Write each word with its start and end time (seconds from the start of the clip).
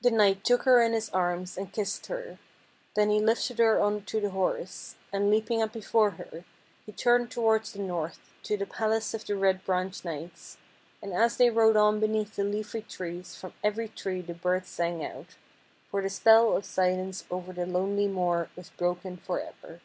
The 0.00 0.10
knight 0.10 0.42
took 0.42 0.62
her 0.62 0.80
in 0.80 0.94
his 0.94 1.10
arms 1.10 1.58
and 1.58 1.70
kissed 1.70 2.06
her; 2.06 2.38
then 2.94 3.10
he 3.10 3.20
lifted 3.20 3.58
her 3.58 3.78
on 3.78 4.04
to 4.06 4.22
the 4.22 4.30
horse, 4.30 4.94
and, 5.12 5.30
leap 5.30 5.50
ing 5.50 5.60
up 5.60 5.70
before 5.74 6.12
her, 6.12 6.46
he 6.86 6.92
turned 6.92 7.30
towards 7.30 7.72
the 7.74 7.80
north, 7.82 8.20
to 8.44 8.56
the 8.56 8.64
palace 8.64 9.12
of 9.12 9.26
the 9.26 9.36
Red 9.36 9.62
Branch 9.66 10.02
Knights, 10.02 10.56
and 11.02 11.12
as 11.12 11.36
they 11.36 11.50
rode 11.50 11.76
on 11.76 12.00
beneath 12.00 12.36
the 12.36 12.42
leafy 12.42 12.80
trees 12.80 13.36
from 13.36 13.52
every 13.62 13.88
tree 13.88 14.22
the 14.22 14.32
birds 14.32 14.68
sang 14.70 15.04
out, 15.04 15.36
for 15.90 16.00
the 16.00 16.08
spell 16.08 16.56
of 16.56 16.64
silence 16.64 17.26
over 17.30 17.52
the 17.52 17.66
lonely 17.66 18.08
moor 18.08 18.48
was 18.56 18.70
broken 18.70 19.18
for 19.18 19.38
ever. 19.42 19.82